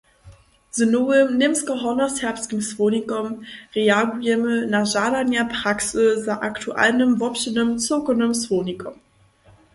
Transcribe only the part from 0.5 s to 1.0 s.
Z